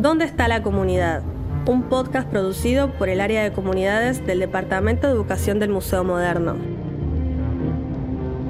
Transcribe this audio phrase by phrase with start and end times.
[0.00, 1.20] ¿Dónde está la comunidad?
[1.66, 6.56] Un podcast producido por el área de comunidades del Departamento de Educación del Museo Moderno.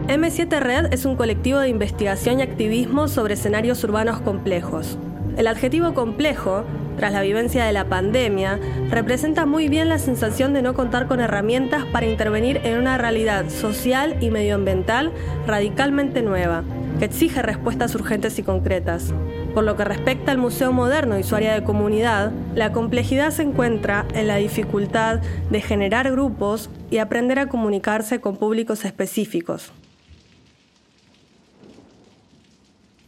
[0.07, 4.97] M7 Red es un colectivo de investigación y activismo sobre escenarios urbanos complejos.
[5.37, 6.63] El adjetivo complejo,
[6.97, 11.19] tras la vivencia de la pandemia, representa muy bien la sensación de no contar con
[11.19, 15.11] herramientas para intervenir en una realidad social y medioambiental
[15.49, 16.63] radicalmente nueva,
[17.01, 19.13] que exige respuestas urgentes y concretas.
[19.55, 23.43] Por lo que respecta al Museo Moderno y su área de comunidad, la complejidad se
[23.43, 29.73] encuentra en la dificultad de generar grupos y aprender a comunicarse con públicos específicos.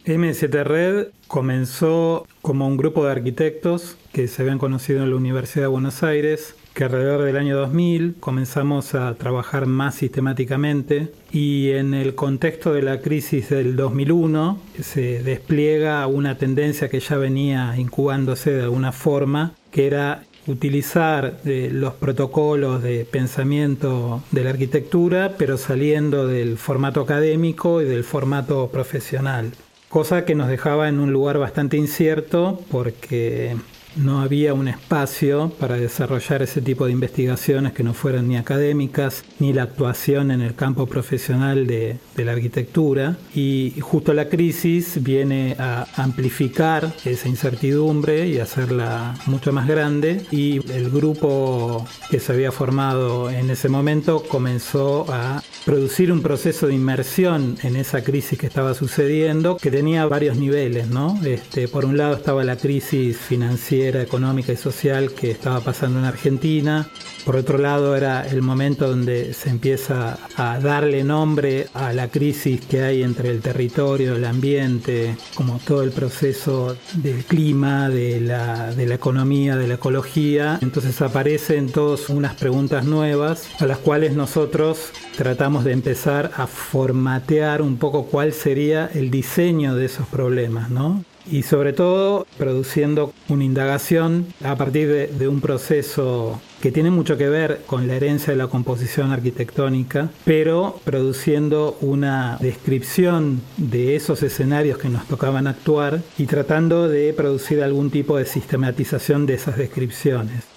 [0.05, 5.63] M7 Red comenzó como un grupo de arquitectos que se habían conocido en la Universidad
[5.63, 11.93] de Buenos Aires, que alrededor del año 2000 comenzamos a trabajar más sistemáticamente y en
[11.93, 18.51] el contexto de la crisis del 2001 se despliega una tendencia que ya venía incubándose
[18.51, 25.57] de alguna forma, que era utilizar eh, los protocolos de pensamiento de la arquitectura, pero
[25.57, 29.51] saliendo del formato académico y del formato profesional.
[29.89, 33.55] Cosa que nos dejaba en un lugar bastante incierto porque
[33.95, 39.23] no había un espacio para desarrollar ese tipo de investigaciones que no fueran ni académicas
[39.39, 45.55] ni la actuación en el campo profesional de, la arquitectura y justo la crisis viene
[45.59, 52.53] a amplificar esa incertidumbre y hacerla mucho más grande y el grupo que se había
[52.53, 58.47] formado en ese momento comenzó a producir un proceso de inmersión en esa crisis que
[58.47, 61.19] estaba sucediendo que tenía varios niveles, ¿no?
[61.25, 66.05] Este, por un lado estaba la crisis financiera económica y social que estaba pasando en
[66.05, 66.87] Argentina.
[67.25, 72.61] Por otro lado, era el momento donde se empieza a darle nombre a la crisis
[72.61, 78.73] que hay entre el territorio, el ambiente, como todo el proceso del clima, de la,
[78.73, 80.59] de la economía, de la ecología.
[80.61, 87.61] Entonces aparecen todas unas preguntas nuevas a las cuales nosotros tratamos de empezar a formatear
[87.61, 91.03] un poco cuál sería el diseño de esos problemas, ¿no?
[91.29, 97.29] Y sobre todo produciendo una indagación a partir de, un proceso que tiene mucho que
[97.29, 104.77] ver con la herencia de la composición arquitectónica, pero produciendo una descripción de esos escenarios
[104.77, 110.52] que nos tocaban actuar y tratando de producir algún tipo de sistematización de esas descripciones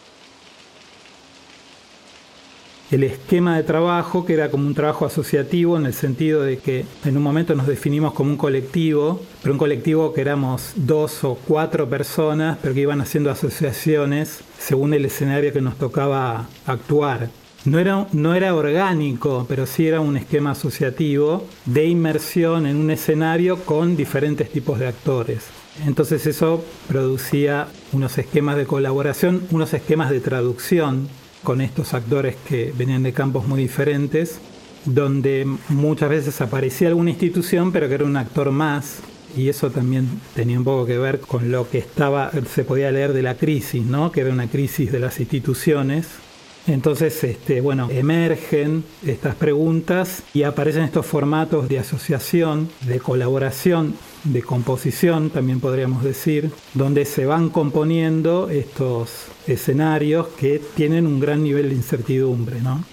[2.91, 6.85] el esquema de trabajo, que era como un trabajo asociativo en el sentido de que
[7.05, 11.35] en un momento nos definimos como un colectivo, pero un colectivo que éramos dos o
[11.35, 17.31] cuatro personas, pero que iban haciendo asociaciones según el escenario que nos tocaba actuar.
[17.65, 22.93] No era, no era orgánico, pero sí era un esquema asociativo de inmersión en un
[22.93, 25.47] escenario con diferentes tipos de actores.
[25.85, 31.09] Entonces eso producía unos esquemas de colaboración, unos esquemas de traducción
[31.43, 34.41] con estos actores que venían de campos muy diferentes,
[34.85, 39.01] donde muchas veces aparecía alguna institución, pero que era un actor más,
[39.37, 43.13] y eso también tenía un poco que ver con lo que estaba, se podía leer
[43.13, 44.11] de la crisis, ¿no?
[44.11, 46.07] que era una crisis de las instituciones.
[46.67, 53.95] Entonces, este, bueno, emergen estas preguntas y aparecen estos formatos de asociación, de colaboración
[54.33, 61.43] de composición, también podríamos decir, donde se van componiendo estos escenarios que tienen un gran
[61.43, 62.61] nivel de incertidumbre.
[62.61, 62.85] ¿no?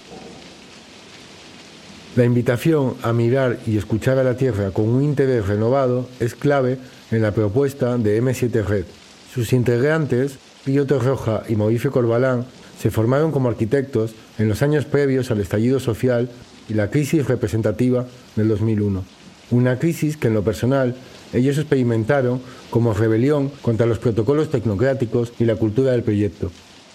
[2.16, 6.78] La invitación a mirar y escuchar a la Tierra con un interés renovado es clave
[7.10, 8.84] en la propuesta de M7 Red.
[9.32, 12.46] Sus integrantes, Pío Torroja y Mauricio Corbalán,
[12.78, 16.28] se formaron como arquitectos en los años previos al estallido social
[16.68, 19.04] y la crisis representativa del 2001.
[19.50, 20.96] Una crisis que en lo personal
[21.32, 22.40] ellos experimentaron
[22.70, 26.50] como rebelión contra los protocolos tecnocráticos y la cultura del proyecto.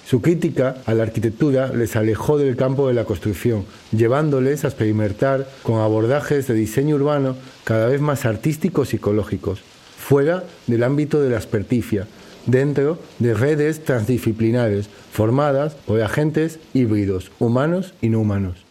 [0.09, 5.47] Su crítica a la arquitectura les alejó del campo de la construcción, llevándoles a experimentar
[5.61, 9.59] con abordajes de diseño urbano cada vez más artísticos y ecológicos,
[9.95, 12.07] fuera del ámbito de la experticia,
[12.51, 18.65] dentro de redes transdisciplinares formadas por agentes híbridos, humanos y no humanos.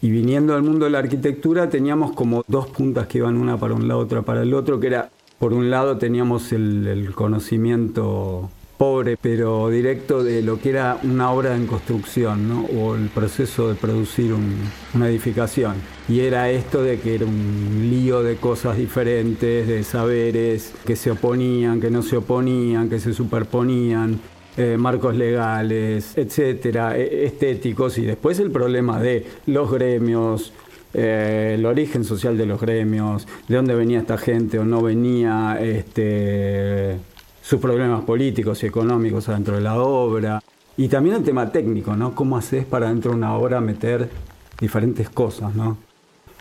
[0.00, 3.74] Y viniendo al mundo de la arquitectura teníamos como dos puntas que iban una para
[3.74, 9.16] un lado, otra para el otro, que era, por un lado teníamos el, conocimiento pobre
[9.20, 12.64] pero directo de lo que era una obra en construcción ¿no?
[12.64, 14.34] o el proceso de producir
[14.94, 15.74] una edificación.
[16.08, 21.10] Y era esto de que era un lío de cosas diferentes, de saberes que se
[21.10, 24.20] oponían, que no se oponían, que se superponían,
[24.56, 30.52] eh, marcos legales, etcétera, e, estéticos, y después el problema de los gremios,
[30.92, 35.58] eh, el origen social de los gremios, de dónde venía esta gente o no venía,
[35.58, 36.98] este,
[37.42, 40.40] sus problemas políticos y económicos dentro de la obra.
[40.76, 42.14] Y también el tema técnico, ¿no?
[42.14, 44.08] ¿Cómo haces para dentro de una obra meter
[44.58, 45.76] diferentes cosas, ¿no?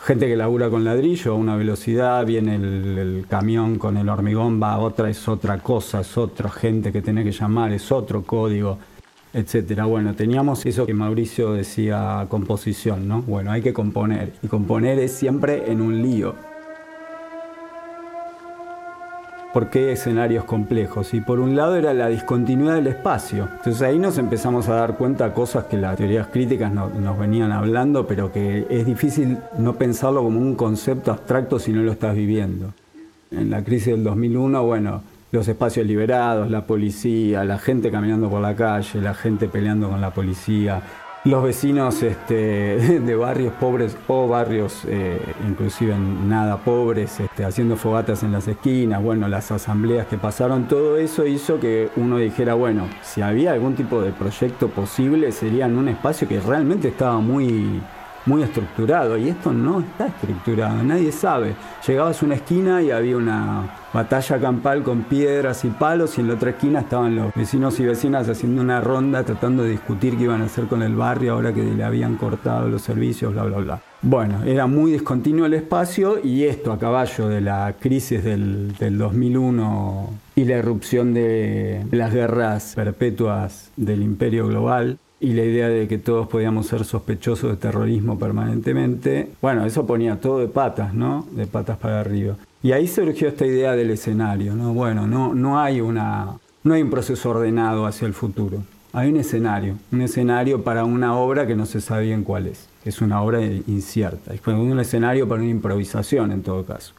[0.04, 4.74] Gente que labura con ladrillo a una velocidad, viene el, camión con el hormigón, va
[4.74, 8.80] a otra, es otra cosa, es otra gente que tiene que llamar, es otro código,
[9.34, 9.86] etcétera.
[9.86, 13.22] Bueno, teníamos eso que Mauricio decía, composición, ¿no?
[13.22, 14.34] Bueno, hay que componer.
[14.42, 16.51] Y componer es siempre en un lío.
[19.54, 21.14] ¿Por qué escenarios complejos?
[21.14, 23.50] Y por un lado era la discontinuidad del espacio.
[23.58, 28.08] Entonces ahí nos empezamos a dar cuenta cosas que las teorías críticas nos venían hablando,
[28.08, 32.74] pero que es difícil no pensarlo como un concepto abstracto si no lo estás viviendo.
[33.30, 35.02] En la crisis del 2001, bueno,
[35.34, 40.00] los espacios liberados, la policía, la gente caminando por la calle, la gente peleando con
[40.00, 40.82] la policía,
[41.24, 42.34] los vecinos este,
[43.00, 49.04] de barrios pobres o barrios eh, inclusive nada pobres, este, haciendo fogatas en las esquinas,
[49.04, 53.76] bueno, las asambleas que pasaron, todo eso hizo que uno dijera, bueno, si había algún
[53.76, 57.82] tipo de proyecto posible, sería en un espacio que realmente estaba muy
[58.26, 61.56] muy estructurado y esto no está estructurado, nadie sabe.
[61.86, 66.28] Llegabas a una esquina y había una batalla campal con piedras y palos y en
[66.30, 70.24] la otra esquina estaban los vecinos y vecinas haciendo una ronda tratando de discutir qué
[70.24, 73.58] iban a hacer con el barrio ahora que le habían cortado los servicios, bla, bla,
[73.58, 73.82] bla.
[74.04, 78.98] Bueno, era muy discontinuo el espacio y esto a caballo de la crisis del, del
[78.98, 85.88] 2001 y la erupción de las guerras perpetuas del imperio global, y la idea de
[85.88, 91.28] que todos podíamos ser sospechosos de terrorismo permanentemente, bueno, eso ponía todo de patas, ¿no?
[91.32, 92.36] De patas para arriba.
[92.64, 94.74] Y ahí surgió esta idea del escenario, ¿no?
[94.74, 98.64] Bueno, no, no, hay, una, no hay un proceso ordenado hacia el futuro.
[98.94, 102.68] Hay un escenario, un escenario para una obra que no se sabe bien cuál es.
[102.84, 104.34] Es una obra incierta.
[104.34, 106.94] Es un escenario para una improvisación en todo caso.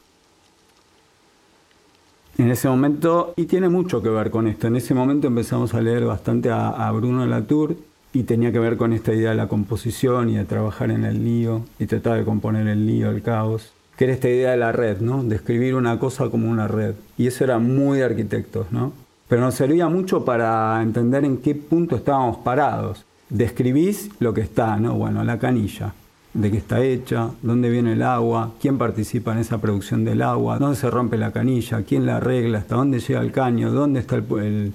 [2.37, 5.81] En ese momento, y tiene mucho que ver con esto, en ese momento empezamos a
[5.81, 7.75] leer bastante a, a Bruno Latour
[8.13, 11.23] y tenía que ver con esta idea de la composición y de trabajar en el
[11.23, 14.71] lío y tratar de componer el lío, el caos, que era esta idea de la
[14.71, 15.23] red, ¿no?
[15.33, 16.93] Escribir una cosa como una red.
[17.17, 18.93] Y eso era muy de arquitectos, ¿no?
[19.27, 23.03] Pero nos servía mucho para entender en qué punto estábamos parados.
[23.29, 24.93] Describís lo que está, ¿no?
[24.93, 25.93] Bueno, la canilla,
[26.35, 30.59] de qué está hecha, dónde viene el agua, quién participa en esa producción del agua,
[30.59, 34.17] dónde se rompe la canilla, quién la arregla, hasta dónde llega el caño, dónde está
[34.17, 34.73] el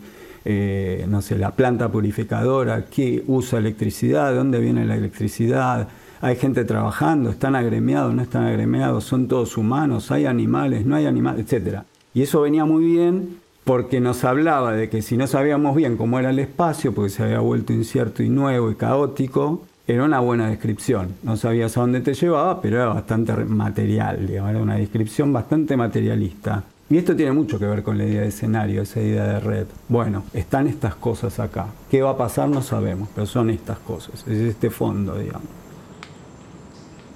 [0.50, 5.88] eh, no sé, la planta purificadora, qué usa electricidad, de dónde viene la electricidad,
[6.22, 11.04] hay gente trabajando, están agremiados, no están agremiados, son todos humanos, hay animales, no hay
[11.04, 11.80] animales, etc.
[12.14, 16.18] Y eso venía muy bien porque nos hablaba de que si no sabíamos bien cómo
[16.18, 20.48] era el espacio, porque se había vuelto incierto y nuevo y caótico, era una buena
[20.48, 21.08] descripción.
[21.24, 25.76] No sabías a dónde te llevaba, pero era bastante material, digamos, era una descripción bastante
[25.76, 26.64] materialista.
[26.90, 29.66] Y esto tiene mucho que ver con la idea de escenario, esa idea de red.
[29.88, 31.66] Bueno, están estas cosas acá.
[31.90, 32.48] ¿Qué va a pasar?
[32.48, 34.24] No sabemos, pero son estas cosas.
[34.26, 35.48] Es este fondo, digamos.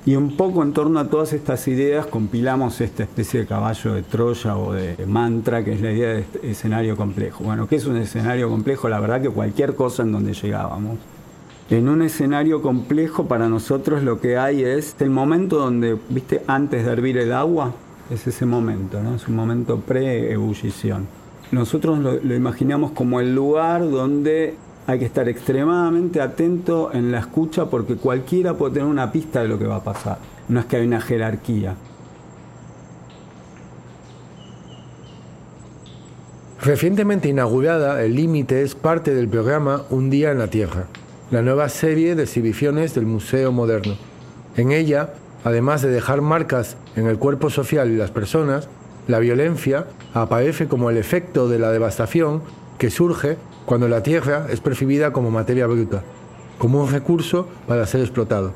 [0.04, 4.02] Y un poco en torno a todas estas ideas compilamos esta especie de caballo de
[4.02, 7.44] Troya o de mantra, que es la idea de este escenario complejo.
[7.44, 8.88] Bueno, ¿qué es un escenario complejo?
[8.88, 10.98] La verdad que cualquier cosa en donde llegábamos.
[11.70, 16.84] En un escenario complejo para nosotros lo que hay es el momento donde, viste, antes
[16.84, 17.72] de hervir el agua,
[18.10, 19.14] es ese momento, ¿no?
[19.14, 21.06] es un momento pre-ebullición.
[21.50, 24.54] Nosotros lo, imaginamos como el lugar donde
[24.86, 29.48] hay que estar extremadamente atento en la escucha porque cualquiera puede tener una pista de
[29.48, 30.18] lo que va a pasar.
[30.48, 31.76] No es que hay una jerarquía.
[36.60, 40.86] Recientemente inaugurada, El Límite es parte del programa Un día en la Tierra,
[41.30, 43.96] la nueva serie de exhibiciones del Museo Moderno.
[44.56, 45.12] En ella
[45.44, 48.68] además de dejar marcas en el cuerpo social y las personas,
[49.08, 52.42] la violencia aparece como el efecto de la devastación
[52.78, 56.02] que surge cuando la tierra es percibida como materia bruta,
[56.58, 58.52] como un recurso para ser explotado.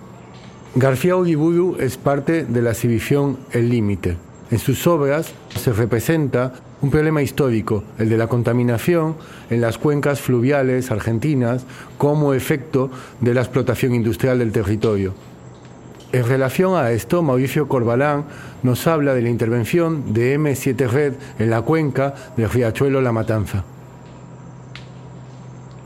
[0.74, 4.16] García Uriburu es parte de la exhibición El Límite.
[4.50, 6.52] En sus obras se representa
[6.82, 9.16] un problema histórico, el de la contaminación
[9.50, 11.64] en las cuencas fluviales argentinas
[11.98, 12.90] como efecto
[13.20, 15.14] de la explotación industrial del territorio.
[16.12, 18.24] En relación a esto, Mauricio Corbalán
[18.62, 23.64] nos habla de la intervención de M7 Red en la cuenca del riachuelo La Matanza.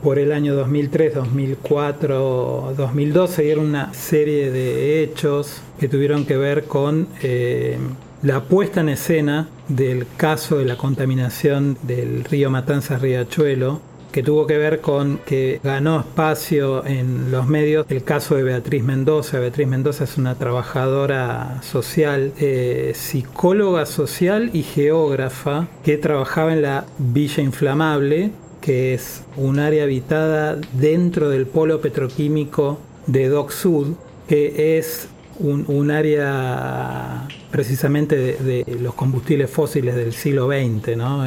[0.03, 6.37] Por el año 2003, 2004, 2012 se dieron una serie de hechos que tuvieron que
[6.37, 7.77] ver con eh,
[8.23, 14.57] la puesta en escena del caso de la contaminación del río Matanza-Riachuelo que tuvo que
[14.57, 19.39] ver con que ganó espacio en los medios el caso de Beatriz Mendoza.
[19.39, 26.85] Beatriz Mendoza es una trabajadora social, eh, psicóloga social y geógrafa que trabajaba en la
[26.97, 33.95] Villa Inflamable, que es un área habitada dentro del polo petroquímico de Dock Sud,
[34.27, 35.07] que es
[35.39, 41.25] un, área precisamente de, los combustibles fósiles del siglo XX, ¿no?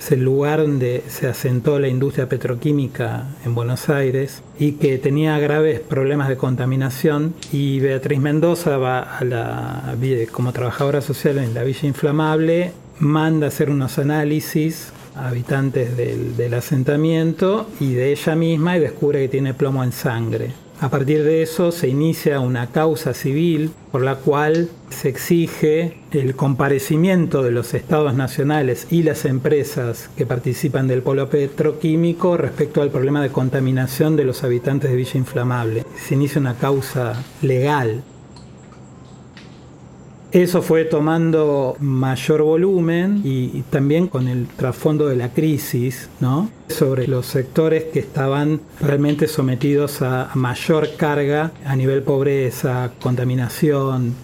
[0.00, 5.38] Es, el lugar donde se asentó la industria petroquímica en Buenos Aires y que tenía
[5.38, 9.96] graves problemas de contaminación y Beatriz Mendoza va a la
[10.32, 16.54] como trabajadora social en la Villa Inflamable, manda hacer unos análisis a habitantes del, del
[16.54, 20.50] asentamiento y de ella misma y descubre que tiene plomo en sangre.
[20.80, 26.34] A partir de eso se inicia una causa civil por la cual se exige el
[26.34, 32.90] comparecimiento de los estados nacionales y las empresas que participan del polo petroquímico respecto al
[32.90, 35.84] problema de contaminación de los habitantes de Villa Inflamable.
[35.96, 38.02] Se inicia una causa legal
[40.32, 46.48] eso fue tomando mayor volumen y, también con el trasfondo de la crisis, ¿no?
[46.68, 54.14] Sobre los sectores que estaban realmente sometidos a mayor carga a nivel pobreza, contaminación.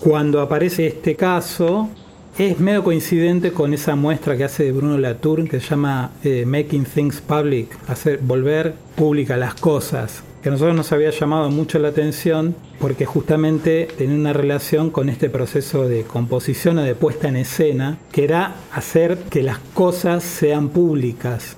[0.00, 1.88] Cuando aparece este caso,
[2.36, 6.84] es medio coincidente con esa muestra que hace Bruno Latour que se llama eh, Making
[6.84, 11.88] Things Public, hacer volver pública las cosas que a nosotros nos había llamado mucho la
[11.88, 17.36] atención porque justamente tenía una relación con este proceso de composición o de puesta en
[17.36, 21.56] escena, que era hacer que las cosas sean públicas,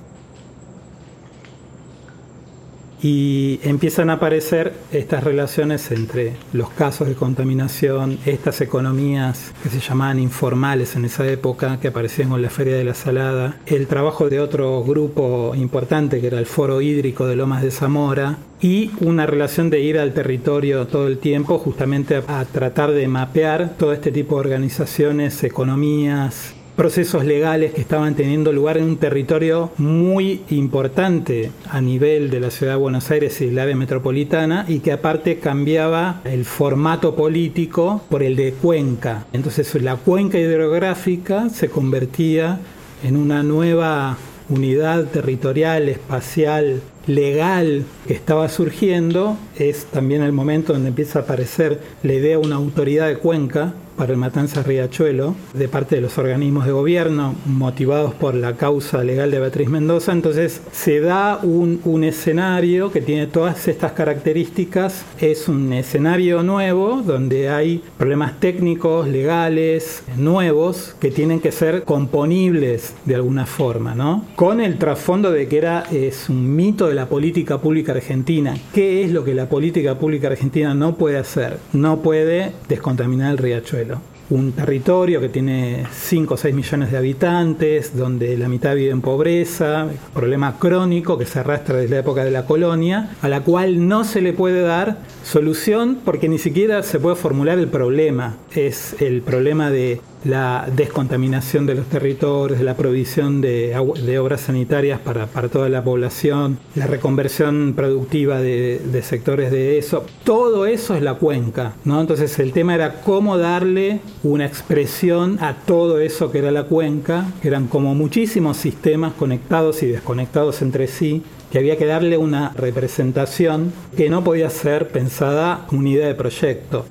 [3.05, 9.81] y empiezan a aparecer estas relaciones entre los casos de contaminación, estas economías que se
[9.81, 14.31] llamaban informales en esa época, que aparecían con la Feria de la Salada, el trabajo
[14.31, 19.27] de otro grupo importante que era el Foro Hídrico de Lomas de Zamora, y una
[19.27, 23.93] relación de ir al territorio todo el tiempo justamente a, a tratar de mapear todo
[23.93, 30.43] este tipo de organizaciones, economías, procesos legales que estaban teniendo lugar en un territorio muy
[30.51, 34.93] importante a nivel de la ciudad de Buenos Aires y la área metropolitana y que
[34.93, 39.27] aparte cambiaba el formato político por el de cuenca.
[39.33, 42.59] Entonces la cuenca hidrográfica se convertía
[43.05, 44.17] en una nueva
[44.49, 51.81] unidad territorial, espacial, legal que estaba surgiendo, es también el momento donde empieza a aparecer
[52.03, 56.19] la idea de una autoridad de cuenca para el Matanza Riachuelo de parte de los
[56.19, 60.13] organismos de gobierno motivados por la causa legal de Beatriz Mendoza.
[60.13, 65.05] Entonces se da un, un, escenario que tiene todas estas características.
[65.21, 72.95] Es un escenario nuevo donde hay problemas técnicos, legales, nuevos que tienen que ser componibles
[73.05, 74.25] de alguna forma, ¿no?
[74.37, 78.57] Con el trasfondo de que era es un mito de la política pública argentina.
[78.73, 81.59] ¿Qué es lo que la política pública argentina no puede hacer?
[81.73, 83.94] No puede descontaminar el riachuelo
[84.31, 89.01] un territorio que tiene 5 o 6 millones de habitantes, donde la mitad vive en
[89.01, 93.87] pobreza, problema crónico que se arrastra desde la época de la colonia, a la cual
[93.87, 98.37] no se le puede dar solución porque ni siquiera se puede formular el problema.
[98.55, 103.77] Es el problema de la descontaminación de los territorios, la provisión de,
[104.19, 110.95] obras sanitarias para, toda la población, la reconversión productiva de, sectores de eso, todo eso
[110.95, 112.01] es la cuenca, ¿no?
[112.01, 117.27] Entonces el tema era cómo darle una expresión a todo eso que era la cuenca,
[117.43, 122.53] que eran como muchísimos sistemas conectados y desconectados entre sí, que había que darle una
[122.57, 126.87] representación que no podía ser pensada como una idea de proyecto.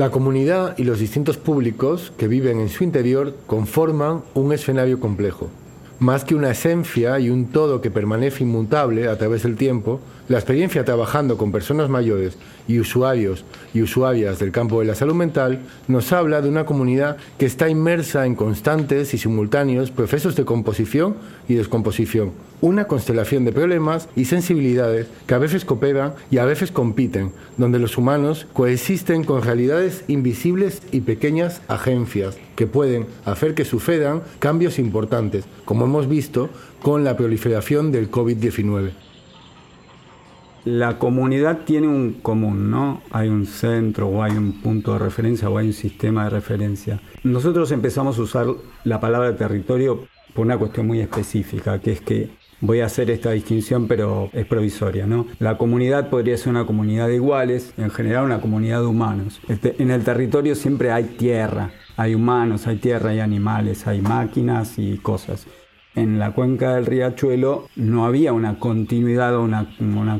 [0.00, 5.50] La comunidad y los distintos públicos que viven en su interior conforman un escenario complejo.
[5.98, 10.38] Más que una esencia y un todo que permanece inmutable a través del tiempo, la
[10.38, 13.44] experiencia trabajando con personas mayores y usuarios
[13.74, 15.58] y usuarias del campo de la salud mental
[15.88, 21.16] nos habla de una comunidad que está inmersa en constantes y simultáneos procesos de composición
[21.48, 26.70] y descomposición, una constelación de problemas y sensibilidades que a veces cooperan y a veces
[26.70, 33.64] compiten, donde los humanos coexisten con realidades invisibles y pequeñas agencias que pueden hacer que
[33.64, 36.50] sucedan cambios importantes, como hemos visto
[36.82, 39.09] con la proliferación del COVID-19
[40.64, 43.02] la comunidad tiene un común, ¿no?
[43.10, 47.00] Hay un centro o hay un punto de referencia o hay un sistema de referencia.
[47.22, 48.46] Nosotros empezamos a usar
[48.84, 53.30] la palabra territorio por una cuestión muy específica, que es que voy a hacer esta
[53.30, 55.26] distinción, pero es provisoria, ¿no?
[55.38, 59.40] La comunidad podría ser una comunidad de iguales, en general una comunidad de humanos.
[59.48, 64.78] Este, en el territorio siempre hay tierra, hay humanos, hay tierra, hay animales, hay máquinas
[64.78, 65.46] y cosas.
[65.94, 69.66] En la cuenca del riachuelo no había una continuidad o una,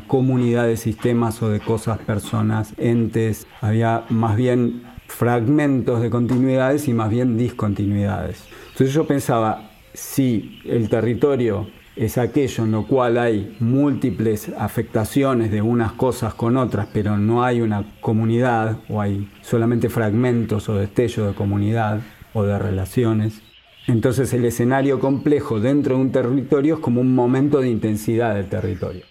[0.07, 6.93] comunidad de sistemas o de cosas, personas, entes, había más bien fragmentos de continuidades y
[6.93, 8.45] más bien discontinuidades.
[8.71, 15.61] Entonces yo pensaba, si el territorio es aquello en lo cual hay múltiples afectaciones de
[15.61, 21.27] unas cosas con otras, pero no hay una comunidad o hay solamente fragmentos o destellos
[21.27, 22.01] de comunidad
[22.33, 23.41] o de relaciones.
[23.87, 28.47] Entonces el escenario complejo dentro de un territorio es como un momento de intensidad del
[28.49, 29.03] territorio.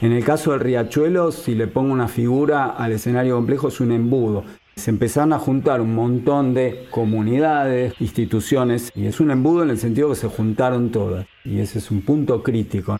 [0.00, 3.92] En el caso del riachuelo, si le pongo una figura al escenario complejo, es un
[3.92, 4.44] embudo
[4.80, 9.78] se empezaron a juntar un montón de comunidades, instituciones, y es un embudo en el
[9.78, 11.26] sentido que se juntaron todas.
[11.44, 12.96] Y ese es un punto crítico.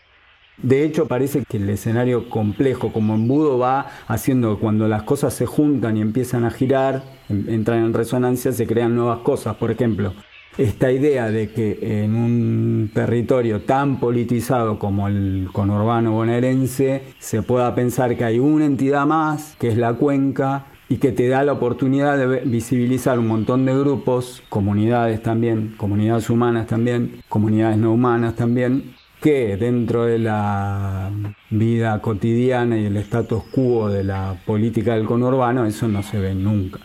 [0.61, 5.33] De hecho, parece que el escenario complejo como embudo va haciendo que cuando las cosas
[5.33, 9.55] se juntan y empiezan a girar, entran en resonancia, se crean nuevas cosas.
[9.55, 10.13] Por ejemplo,
[10.57, 17.73] esta idea de que en un territorio tan politizado como el conurbano bonaerense se pueda
[17.73, 21.53] pensar que hay una entidad más, que es la cuenca, y que te da la
[21.53, 28.35] oportunidad de visibilizar un montón de grupos, comunidades también, comunidades humanas también, comunidades no humanas
[28.35, 31.09] también, que dentro de la
[31.49, 36.35] vida cotidiana y el status quo de la política del conurbano, eso no se ve
[36.35, 36.79] nunca.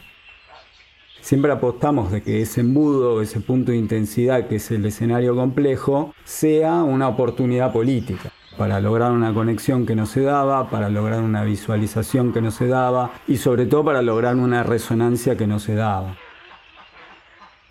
[1.26, 6.14] Siempre apostamos de que ese embudo, ese punto de intensidad que es el escenario complejo,
[6.22, 11.42] sea una oportunidad política para lograr una conexión que no se daba, para lograr una
[11.42, 15.74] visualización que no se daba y sobre todo para lograr una resonancia que no se
[15.74, 16.14] daba.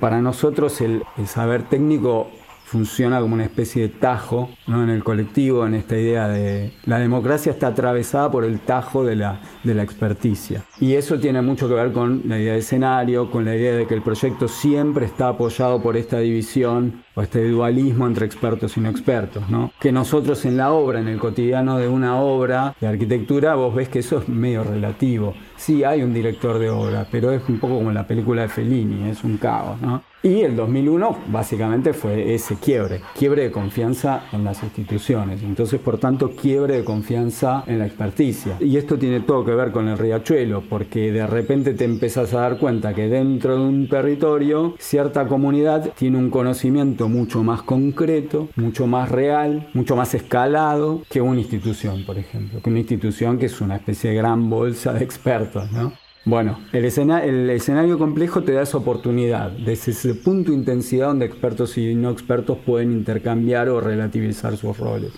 [0.01, 2.31] Para nosotros el, saber técnico
[2.65, 4.83] funciona como una especie de tajo ¿no?
[4.83, 9.15] en el colectivo, en esta idea de la democracia está atravesada por el tajo de
[9.15, 10.63] la, de la experticia.
[10.79, 13.85] Y eso tiene mucho que ver con la idea de escenario, con la idea de
[13.85, 18.81] que el proyecto siempre está apoyado por esta división o este dualismo entre expertos y
[18.81, 19.71] no expertos, ¿no?
[19.79, 23.89] Que nosotros en la obra, en el cotidiano de una obra de arquitectura, vos ves
[23.89, 25.33] que eso es medio relativo.
[25.55, 29.09] Sí, hay un director de obra, pero es un poco como la película de Fellini,
[29.09, 30.03] es un caos, ¿no?
[30.25, 35.43] Y el 2001 básicamente fue ese quiebre, quiebre de confianza en las instituciones.
[35.43, 38.57] Entonces, por tanto, quiebre de confianza en la experticia.
[38.59, 42.39] Y esto tiene todo que ver con el riachuelo, porque de repente te empezás a
[42.39, 48.49] dar cuenta que dentro de un territorio, cierta comunidad tiene un conocimiento mucho más concreto,
[48.55, 52.61] mucho más real, mucho más escalado que una institución, por ejemplo.
[52.63, 55.93] Que una institución que es una especie de gran bolsa de expertos, ¿no?
[56.25, 61.77] Bueno, el, escenario complejo te da esa oportunidad, desde ese punto de intensidad donde expertos
[61.77, 65.11] y no expertos pueden intercambiar o relativizar sus roles.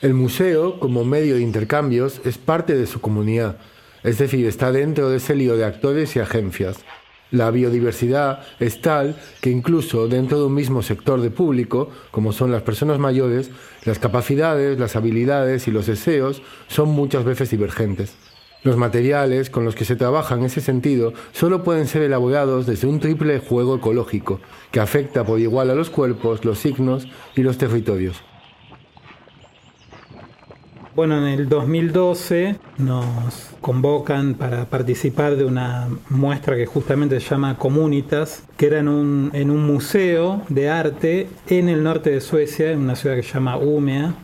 [0.00, 3.58] El museo, como medio de intercambios, es parte de su comunidad,
[4.02, 6.84] es decir, está dentro de ese lío de actores y agencias.
[7.34, 12.52] La biodiversidad es tal que incluso dentro de un mismo sector de público, como son
[12.52, 13.50] las personas mayores,
[13.84, 18.14] las capacidades, las habilidades y los deseos son muchas veces divergentes.
[18.62, 22.86] Los materiales con los que se trabaja en ese sentido solo pueden ser elaborados desde
[22.86, 24.38] un triple juego ecológico
[24.70, 28.22] que afecta por igual a los cuerpos, los signos y los territorios.
[30.96, 37.58] Bueno, en el 2012 nos convocan para participar de una muestra que justamente se llama
[37.58, 42.70] Comunitas, que era en un, en un museo de arte en el norte de Suecia,
[42.70, 44.14] en una ciudad que se llama Umea.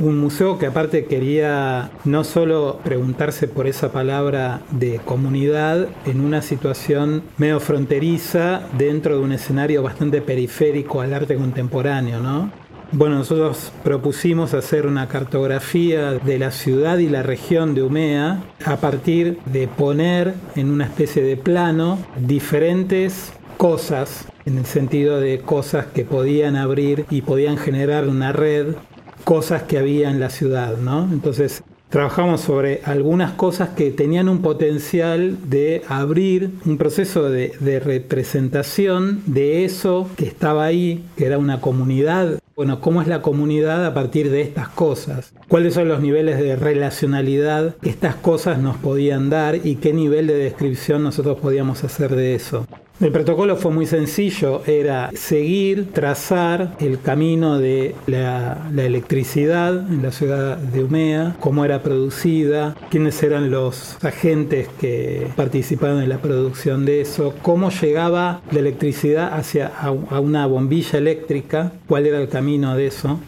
[0.00, 6.42] Un museo que aparte quería no solo preguntarse por esa palabra de comunidad en una
[6.42, 12.50] situación medio fronteriza dentro de un escenario bastante periférico al arte contemporáneo, ¿no?
[12.92, 18.76] Bueno, nosotros propusimos hacer una cartografía de la ciudad y la región de Umea a
[18.76, 25.86] partir de poner en una especie de plano diferentes cosas, en el sentido de cosas
[25.86, 28.76] que podían abrir y podían generar una red,
[29.24, 31.08] cosas que había en la ciudad, ¿no?
[31.12, 37.52] Entonces trabajamos sobre algunas cosas que tenían un potencial de abrir un proceso de,
[37.84, 43.84] representación de eso que estaba ahí, que era una comunidad bueno, ¿cómo es la comunidad
[43.84, 45.34] a partir de estas cosas?
[45.46, 50.26] ¿Cuáles son los niveles de relacionalidad que estas cosas nos podían dar y qué nivel
[50.26, 52.65] de descripción nosotros podíamos hacer de eso?
[52.98, 60.12] El protocolo fue muy sencillo, era seguir, trazar el camino de la, electricidad en la
[60.12, 66.86] ciudad de Umea, cómo era producida, quiénes eran los agentes que participaron en la producción
[66.86, 72.76] de eso, cómo llegaba la electricidad hacia a una bombilla eléctrica, cuál era el camino
[72.76, 73.20] de eso.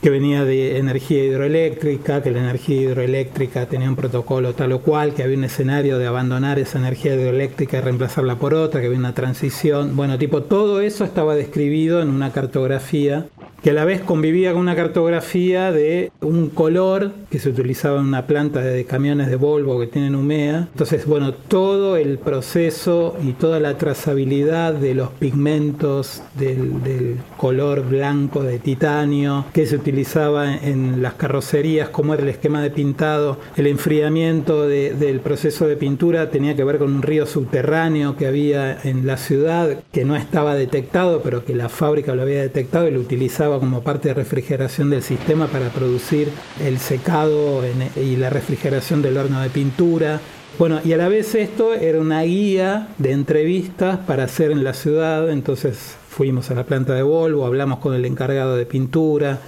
[0.00, 5.12] Que venía de energía hidroeléctrica, que la energía hidroeléctrica tenía un protocolo tal o cual,
[5.14, 8.98] que había un escenario de abandonar esa energía hidroeléctrica y reemplazarla por otra, que había
[8.98, 9.96] una transición.
[9.96, 13.26] Bueno, tipo, todo eso estaba describido en una cartografía
[13.62, 18.06] que a la vez convivía con una cartografía de un color que se utilizaba en
[18.06, 20.68] una planta de camiones de Volvo que tienen humea.
[20.72, 28.42] Entonces, bueno, todo el proceso y toda la trazabilidad de los pigmentos del, color blanco
[28.42, 33.66] de titanio que se utilizaba en las carrocerías, cómo era el esquema de pintado, el
[33.66, 39.06] enfriamiento del proceso de pintura tenía que ver con un río subterráneo que había en
[39.06, 43.00] la ciudad que no estaba detectado, pero que la fábrica lo había detectado y lo
[43.00, 46.30] utilizaba como parte de refrigeración del sistema para producir
[46.62, 47.62] el secado
[47.96, 50.20] y la refrigeración del horno de pintura.
[50.58, 54.74] Bueno, y a la vez esto era una guía de entrevistas para hacer en la
[54.74, 59.38] ciudad, entonces fuimos a la planta de Volvo, hablamos con el encargado de pintura,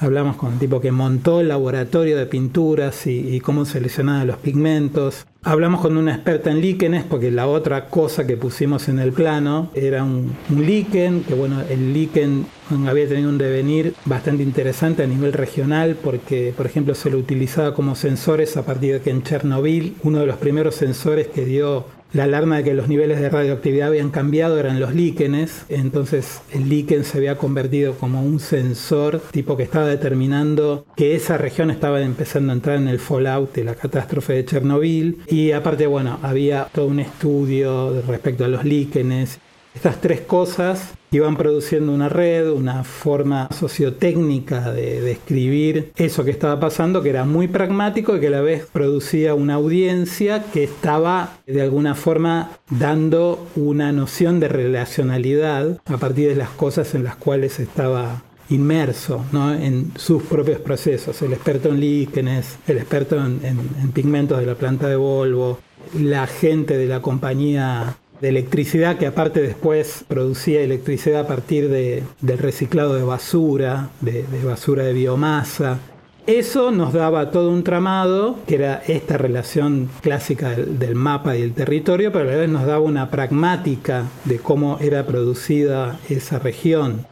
[0.00, 5.26] hablamos con el tipo que montó el laboratorio de pinturas y, cómo seleccionaba los pigmentos.
[5.42, 9.70] Hablamos con una experta en líquenes, porque la otra cosa que pusimos en el plano
[9.74, 12.46] era un, líquen, que bueno, el líquen
[12.86, 17.74] había tenido un devenir bastante interesante a nivel regional, porque por ejemplo se lo utilizaba
[17.74, 21.86] como sensores a partir de que en Chernobyl, uno de los primeros sensores que dio
[22.12, 26.68] la alarma de que los niveles de radioactividad habían cambiado eran los líquenes, entonces el
[26.68, 32.00] líquen se había convertido como un sensor tipo que estaba determinando que esa región estaba
[32.00, 35.18] empezando a entrar en el fallout de la catástrofe de Chernobyl.
[35.28, 39.38] Y aparte bueno, había todo un estudio respecto a los líquenes.
[39.74, 46.60] Estas tres cosas iban produciendo una red, una forma sociotécnica de describir eso que estaba
[46.60, 51.38] pasando, que era muy pragmático y que a la vez producía una audiencia que estaba
[51.46, 57.16] de alguna forma dando una noción de relacionalidad a partir de las cosas en las
[57.16, 59.24] cuales estaba inmerso
[59.60, 61.22] en sus propios procesos.
[61.22, 65.60] El experto en líquenes, el experto en pigmentos de la planta de Volvo,
[65.98, 72.02] la gente de la compañía de electricidad que aparte después producía electricidad a partir de,
[72.20, 75.78] del reciclado de basura, de, basura de biomasa.
[76.26, 81.42] Eso nos daba todo un tramado, que era esta relación clásica del, del, mapa y
[81.42, 86.38] el territorio, pero a la vez nos daba una pragmática de cómo era producida esa
[86.38, 87.06] región.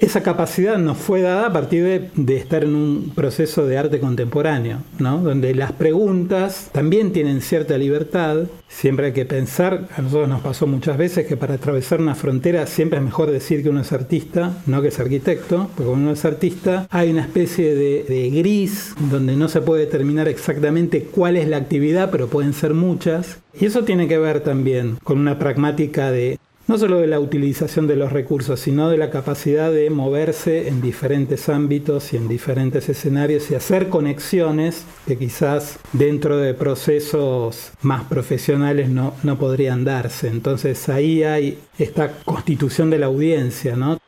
[0.00, 4.78] Esa capacidad nos fue dada a partir de, estar en un proceso de arte contemporáneo,
[5.00, 5.18] ¿no?
[5.18, 8.44] donde las preguntas también tienen cierta libertad.
[8.68, 12.66] Siempre hay que pensar, a nosotros nos pasó muchas veces que para atravesar una frontera
[12.66, 16.12] siempre es mejor decir que uno es artista, no que es arquitecto, porque cuando uno
[16.12, 21.36] es artista hay una especie de, de gris donde no se puede determinar exactamente cuál
[21.36, 23.38] es la actividad, pero pueden ser muchas.
[23.60, 27.86] Y eso tiene que ver también con una pragmática de no solo de la utilización
[27.86, 32.88] de los recursos, sino de la capacidad de moverse en diferentes ámbitos y en diferentes
[32.90, 40.28] escenarios y hacer conexiones que quizás dentro de procesos más profesionales no, no podrían darse.
[40.28, 43.98] Entonces ahí hay esta constitución de la audiencia, ¿no?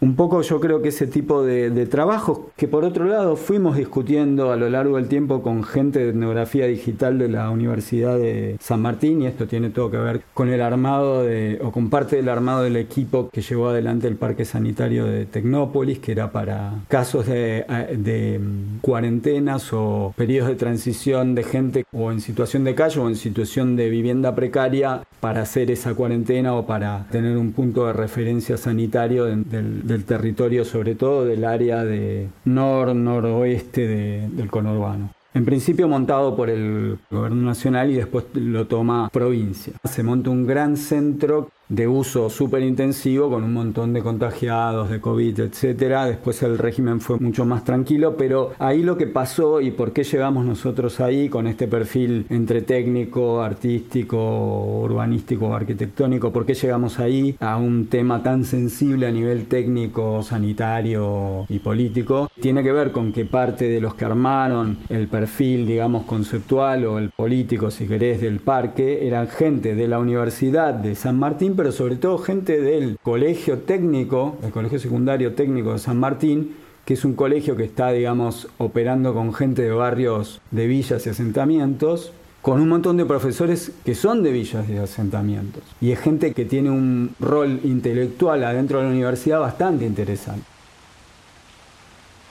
[0.00, 4.52] Un poco yo creo que ese tipo de, trabajos que por otro lado fuimos discutiendo
[4.52, 8.80] a lo largo del tiempo con gente de etnografía digital de la Universidad de San
[8.80, 12.28] Martín y esto tiene todo que ver con el armado de, o con parte del
[12.28, 17.26] armado del equipo que llevó adelante el Parque Sanitario de Tecnópolis, que era para casos
[17.26, 17.64] de,
[17.96, 23.08] de mm, cuarentenas o periodos de transición de gente o en situación de calle o
[23.08, 27.94] en situación de vivienda precaria para hacer esa cuarentena o para tener un punto de
[27.94, 33.88] referencia sanitario del del territorio, sobre todo del área de nor-noroeste
[34.30, 35.10] del conurbano.
[35.34, 39.74] En principio montado por el gobierno nacional y después lo toma provincia.
[39.84, 45.00] Se monta un gran centro de uso súper intensivo con un montón de contagiados de
[45.00, 46.06] COVID, etcétera.
[46.06, 50.04] Después el régimen fue mucho más tranquilo, pero ahí lo que pasó y por qué
[50.04, 57.36] llegamos nosotros ahí con este perfil entre técnico, artístico, urbanístico, arquitectónico, por qué llegamos ahí
[57.40, 63.12] a un tema tan sensible a nivel técnico, sanitario y político, tiene que ver con
[63.12, 68.20] que parte de los que armaron el perfil, digamos, conceptual o el político, si querés,
[68.20, 73.00] del parque, eran gente de la Universidad de San Martín, pero sobre todo gente del
[73.02, 77.90] Colegio Técnico, el Colegio Secundario Técnico de San Martín, que es un colegio que está,
[77.90, 83.72] digamos, operando con gente de barrios de villas y asentamientos, con un montón de profesores
[83.84, 85.64] que son de villas y asentamientos.
[85.80, 90.44] Y es gente que tiene un rol intelectual adentro de la universidad bastante interesante.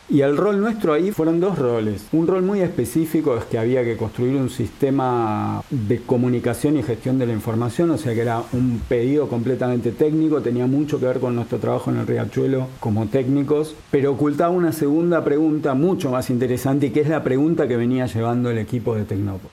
[0.10, 2.08] Y el rol nuestro ahí fueron dos roles.
[2.14, 7.20] Un rol muy específico es que había que construir un sistema de comunicación y gestión
[7.20, 11.20] de la información, o sea que era un pedido completamente técnico, tenía mucho que ver
[11.20, 16.30] con nuestro trabajo en el Riachuelo como técnicos, pero ocultaba una segunda pregunta mucho más
[16.30, 19.50] interesante y que es la pregunta que venía llevando el equipo de Tecnopo.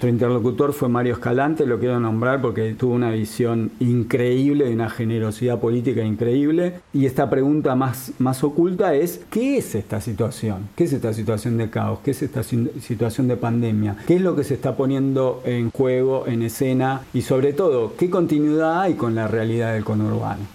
[0.00, 4.88] Nuestro interlocutor fue Mario Escalante, lo quiero nombrar porque tuvo una visión increíble y una
[4.88, 6.80] generosidad política increíble.
[6.94, 10.70] Y esta pregunta más, más oculta es, ¿qué es esta situación?
[10.74, 11.98] ¿Qué es esta situación de caos?
[12.02, 13.98] ¿Qué es esta situación de pandemia?
[14.06, 17.02] ¿Qué es lo que se está poniendo en juego, en escena?
[17.12, 20.46] Y sobre todo, ¿qué continuidad hay con la realidad del conurbano?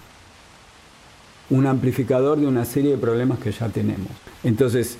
[1.50, 4.08] Un amplificador de una serie de problemas que ya tenemos.
[4.42, 4.98] Entonces,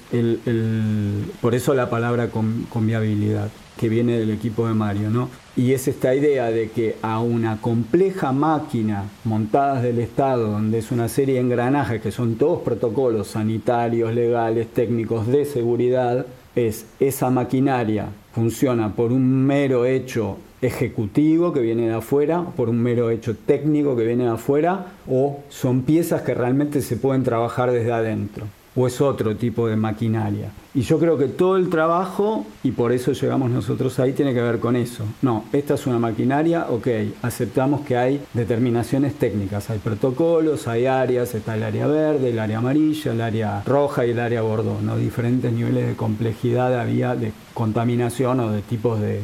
[1.40, 5.28] por eso la palabra con, viabilidad que viene del equipo de Mario, ¿no?
[5.56, 10.90] Y es esta idea de que a una compleja máquina montada del Estado, donde es
[10.92, 17.30] una serie de engranajes que son todos protocolos sanitarios, legales, técnicos de seguridad, es esa
[17.30, 23.34] maquinaria funciona por un mero hecho ejecutivo que viene de afuera, por un mero hecho
[23.34, 28.46] técnico que viene de afuera, o son piezas que realmente se pueden trabajar desde adentro
[28.76, 30.50] o es otro tipo de maquinaria.
[30.74, 34.42] Y yo creo que todo el trabajo, y por eso llegamos nosotros ahí, tiene que
[34.42, 35.04] ver con eso.
[35.22, 36.88] No, esta es una maquinaria, ok,
[37.22, 42.58] aceptamos que hay determinaciones técnicas, hay protocolos, hay áreas, está el área verde, el área
[42.58, 44.98] amarilla, el área roja y el área bordó, ¿no?
[44.98, 49.22] diferentes niveles de complejidad había de contaminación o de tipos de,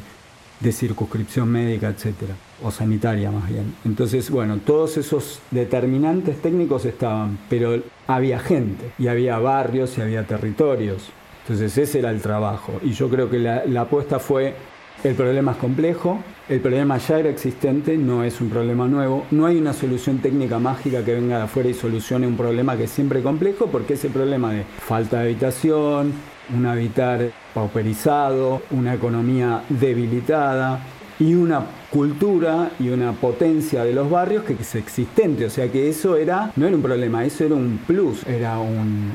[0.62, 3.74] de circunscripción médica, etcétera, o sanitaria más bien.
[3.84, 10.26] Entonces, bueno, todos esos determinantes técnicos estaban, pero había gente, y había barrios, y había
[10.26, 11.10] territorios.
[11.42, 12.72] Entonces ese era el trabajo.
[12.82, 14.54] Y yo creo que la, la apuesta fue,
[15.02, 19.46] el problema es complejo, el problema ya era existente, no es un problema nuevo, no
[19.46, 22.90] hay una solución técnica mágica que venga de afuera y solucione un problema que es
[22.90, 26.12] siempre complejo, porque ese problema de falta de habitación,
[26.54, 30.80] un habitar pauperizado, una economía debilitada
[31.18, 35.44] y una cultura y una potencia de los barrios que es existente.
[35.44, 39.10] O sea que eso era, no era un problema, eso era un plus, era un,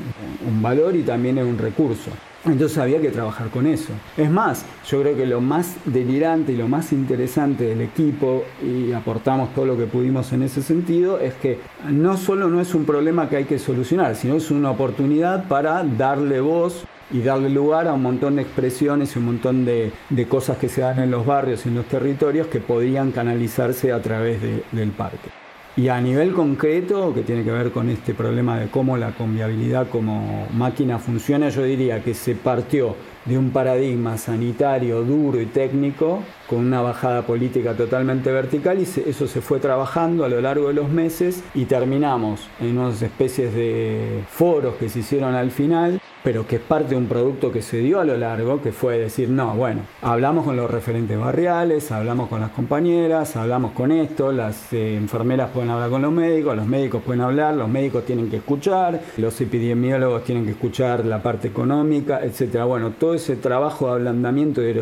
[0.47, 2.11] un valor y también era un recurso.
[2.51, 3.93] Entonces había que trabajar con eso.
[4.15, 8.91] Es más, yo creo que lo más delirante y lo más interesante del equipo, y
[8.93, 12.85] aportamos todo lo que pudimos en ese sentido, es que no solo no es un
[12.85, 17.87] problema que hay que solucionar, sino es una oportunidad para darle voz y darle lugar
[17.87, 19.91] a un montón de expresiones y un montón de,
[20.27, 24.01] cosas que se dan en los barrios y en los territorios que podrían canalizarse a
[24.01, 25.29] través del parque.
[25.77, 29.87] Y a nivel concreto, que tiene que ver con este problema de cómo la conviabilidad
[29.89, 32.95] como máquina funciona, yo diría que se partió
[33.27, 39.27] de un paradigma sanitario duro y técnico con una bajada política totalmente vertical y eso
[39.27, 44.23] se fue trabajando a lo largo de los meses y terminamos en unas especies de
[44.29, 47.77] foros que se hicieron al final pero que es parte de un producto que se
[47.77, 52.27] dio a lo largo, que fue decir, no, bueno, hablamos con los referentes barriales, hablamos
[52.27, 56.67] con las compañeras, hablamos con esto, las eh, enfermeras pueden hablar con los médicos, los
[56.67, 61.47] médicos pueden hablar, los médicos tienen que escuchar, los epidemiólogos tienen que escuchar la parte
[61.47, 62.65] económica, etcétera.
[62.65, 64.73] Bueno, todo ese trabajo de ablandamiento y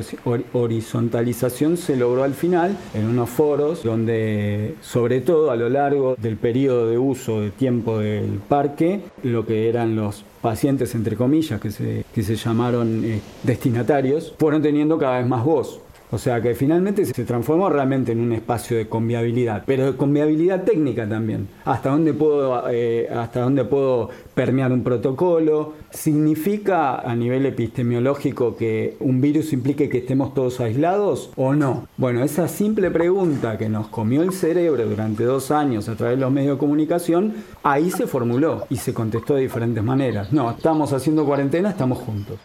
[0.54, 6.38] horizontalización se logró al final en unos foros donde, sobre todo a lo largo del
[6.38, 11.72] periodo de uso de tiempo del parque, lo que eran los pacientes, entre comillas, que
[11.72, 15.80] se, que se llamaron eh, destinatarios, fueron teniendo cada vez más voz.
[16.16, 20.64] O sea que finalmente se transformó realmente en un espacio de conviabilidad, pero de conviabilidad
[20.64, 21.50] técnica también.
[21.66, 25.74] Hasta dónde puedo, eh, hasta dónde puedo permear un protocolo.
[25.90, 31.86] ¿Significa a nivel epistemiológico que un virus implique que estemos todos aislados o no?
[31.98, 36.22] Bueno, esa simple pregunta que nos comió el cerebro durante dos años a través de
[36.22, 40.32] los medios de comunicación, ahí se formuló y se contestó de diferentes maneras.
[40.32, 42.40] No, estamos haciendo cuarentena, estamos juntos.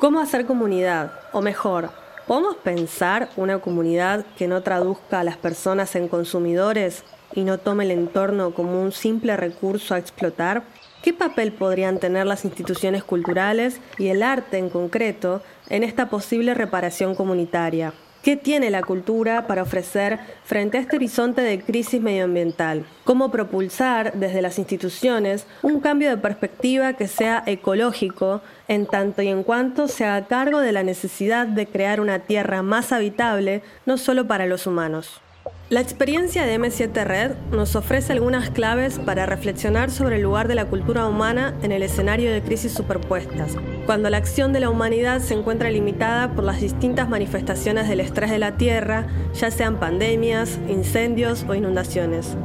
[0.00, 1.12] ¿Cómo hacer comunidad?
[1.30, 1.90] O mejor,
[2.26, 7.84] ¿podemos pensar una comunidad que no traduzca a las personas en consumidores y no tome
[7.84, 10.62] el entorno como un simple recurso a explotar?
[11.02, 16.54] ¿Qué papel podrían tener las instituciones culturales y el arte en concreto en esta posible
[16.54, 17.92] reparación comunitaria?
[18.22, 22.84] ¿Qué tiene la cultura para ofrecer frente a este horizonte de crisis medioambiental?
[23.04, 29.28] ¿Cómo propulsar desde las instituciones un cambio de perspectiva que sea ecológico en tanto y
[29.28, 33.96] en cuanto se haga cargo de la necesidad de crear una tierra más habitable no
[33.96, 35.22] solo para los humanos?
[35.70, 40.56] La experiencia de M7 Red nos ofrece algunas claves para reflexionar sobre el lugar de
[40.56, 43.56] la cultura humana en el escenario de crisis superpuestas,
[43.86, 48.32] cuando la acción de la humanidad se encuentra limitada por las distintas manifestaciones del estrés
[48.32, 52.36] de la Tierra, ya sean pandemias, incendios o inundaciones.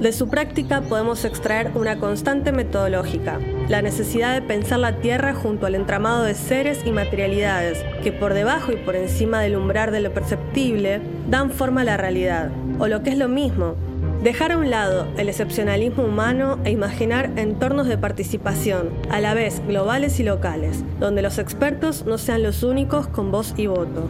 [0.00, 5.66] De su práctica podemos extraer una constante metodológica, la necesidad de pensar la Tierra junto
[5.66, 10.00] al entramado de seres y materialidades que por debajo y por encima del umbral de
[10.00, 13.76] lo perceptible dan forma a la realidad, o lo que es lo mismo,
[14.24, 19.60] Dejar a un lado el excepcionalismo humano e imaginar entornos de participación, a la vez
[19.66, 24.08] globales y locales, donde los expertos no sean los únicos con voz y voto.